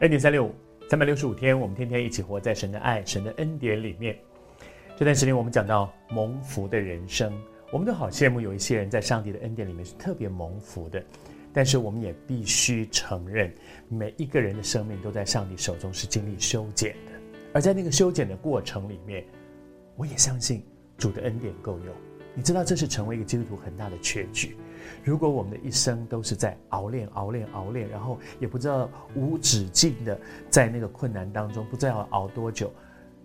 [0.00, 0.52] 恩典三六五，
[0.90, 4.18] 三百六十五天，我们天天一起活在神的爱、神的恩典里面。
[4.96, 7.32] 这段时间，我们讲到蒙福的人生，
[7.70, 11.02] 我们都好羡慕有一些人在上帝的恩典里面是特别蒙福的。
[11.52, 13.54] 但是，我们也必须承认，
[13.88, 17.12] 每一个人的生命都在上帝手中是经历修剪的。
[17.52, 19.24] 而在那个修剪的过程里面，
[19.94, 20.60] 我也相信
[20.98, 21.94] 主的恩典够用。
[22.34, 24.56] 你知道，这是成为一个基督徒很大的缺据。
[25.02, 30.18] 如果我们的一生都是在熬练、熬练、熬练，然后也不知道无止境的
[30.50, 32.72] 在那个困难当中，不知道要熬多久，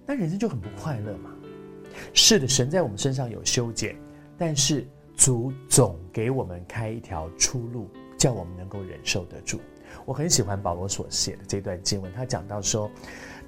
[0.05, 1.31] 那人生就很不快乐嘛。
[2.13, 3.95] 是的，神在我们身上有修剪，
[4.37, 9.59] 但是主总给我们开一条出路，叫我们能够忍受得住。
[10.05, 12.89] 我很喜欢保罗所写的这段经文，他讲到说，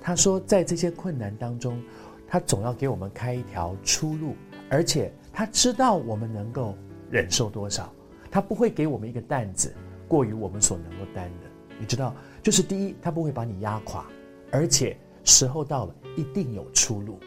[0.01, 1.81] 他说在这些困难当中，
[2.27, 4.35] 他总要给我们开一条出路，
[4.69, 6.75] 而且他知道我们能够
[7.09, 7.91] 忍受多少。
[8.29, 9.75] 他不会给我们一个担子，
[10.07, 11.49] 过于我们所能够担的。
[11.77, 14.05] 你知道，就是第一，他不会把你压垮，
[14.51, 17.19] 而且时候到了，一定有出路。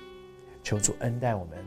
[0.63, 1.59] 求主恩待我们。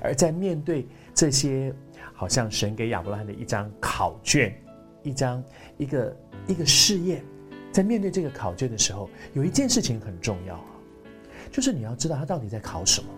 [0.00, 1.74] 而在面对这些，
[2.14, 4.58] 好像神给亚伯拉罕的一张考卷，
[5.02, 5.44] 一张
[5.76, 6.16] 一个
[6.46, 7.22] 一个试验，
[7.70, 10.72] 在面对这个考卷的时候，有一件事情很重要啊，
[11.52, 13.08] 就是你要知道他到底在考什么。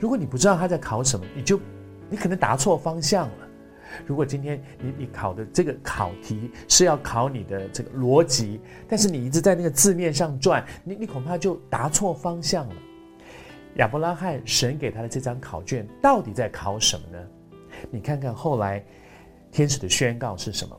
[0.00, 1.60] 如果你不知道他在考什么，你就
[2.08, 3.34] 你可能答错方向了。
[4.06, 12.74] 如果今天你你考的这个考题是要考你的这个逻辑，但是你一直在那个字面上转，你你恐怕就答错方向了。
[13.76, 17.18] 亚伯拉罕神给他的这张考卷到底在考什么呢？
[17.90, 18.84] 你看看后来
[19.50, 20.76] 天使的宣告是什么？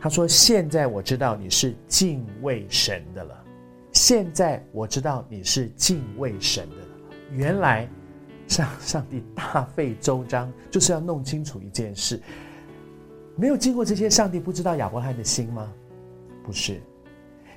[0.00, 3.44] 他说：“现在我知道你是敬畏神的了。
[3.92, 6.88] 现在我知道你是敬畏神的了。
[7.32, 7.88] 原来
[8.48, 12.20] 上上帝大费周章，就是要弄清楚一件事。”
[13.38, 15.70] 没有经过这些，上帝不知道亚伯拉罕的心吗？
[16.42, 16.80] 不是，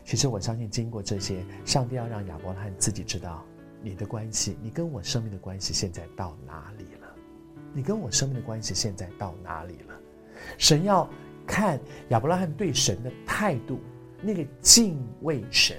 [0.03, 3.45] 其实我相信经过这些，上帝要让亚伯拉罕自己知道
[3.81, 7.07] 你的关系，你跟我生命的关系现在到哪里了？
[7.73, 9.95] 你跟我生命的关系现在到哪里了？
[10.57, 11.09] 神要
[11.47, 11.79] 看
[12.09, 13.79] 亚伯拉罕对神的态度，
[14.22, 15.78] 那个敬畏神。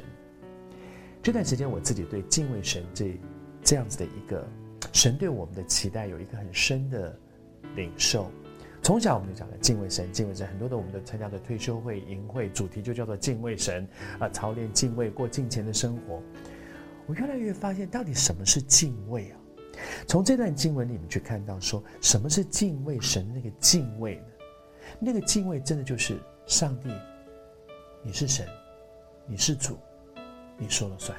[1.22, 3.20] 这段时间我自己对敬畏神这
[3.62, 4.48] 这样子的一个
[4.92, 7.16] 神对我们的期待有一个很深的
[7.74, 8.30] 领受。
[8.82, 13.86] 从小我们就讲的敬畏神，敬畏神，很多的我们都参加的退休会、营会，主题就叫做敬畏神
[14.18, 16.22] 啊，操练敬畏，过敬虔的生活。
[17.06, 19.36] 我越来越发现，到底什么是敬畏啊？
[20.06, 24.24] 从这段经文里面去看到，说什么是敬畏神那个敬畏呢？
[24.98, 26.88] 那个敬畏真的就是上帝，
[28.02, 28.46] 你是神，
[29.26, 29.78] 你是主，
[30.56, 31.16] 你说了算，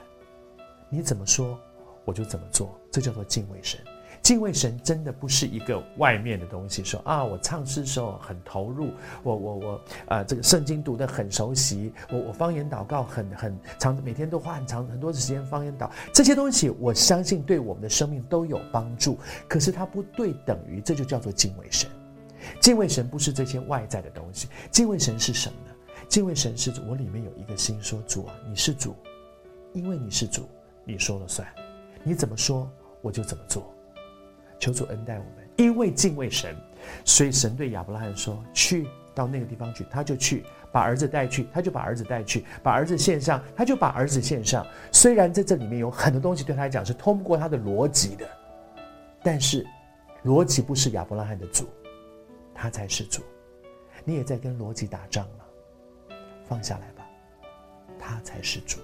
[0.90, 1.60] 你怎么说
[2.06, 3.80] 我就怎么做，这叫做敬畏神。
[4.22, 8.92] 敬畏神真的不是一个外面的东西，说啊，我唱诗时候很投入，
[9.24, 9.74] 我我我
[10.06, 19.18] 啊、呃，这个圣经读得很熟悉，我我方言祷告很很长，每天都花很长很多的时间方言祷，这些东西我相信对我们的生命都有帮助。
[19.48, 21.90] 可是它不对等于这就叫做敬畏神。
[22.60, 25.76] 敬畏神不是这些外在的东西，敬畏神是什么呢？
[26.08, 28.96] 敬畏神是我里面有一个心说主啊，你是主，
[29.74, 30.48] 因为你是主，
[30.86, 31.48] 你说了算，
[32.04, 32.70] 你怎么说
[33.02, 33.74] 我就怎么做。
[34.60, 36.56] 求主恩待我们，因为敬畏神，
[37.04, 44.64] 所以神对亚伯拉罕说：“去到那个地方去。”他就去，把儿子带去，他就把儿子带去，把儿子献上，他就把儿子献上。
[44.92, 48.30] 虽然在这里面有很多东西对他来讲是通不过他的逻辑的，
[49.24, 49.66] 但是
[50.26, 51.68] 逻辑不是亚伯拉罕的主，
[52.54, 53.24] 他才是主。
[54.04, 56.16] 你也在跟逻辑打仗了？
[56.48, 57.04] 放下来吧，
[57.98, 58.78] 他才是主。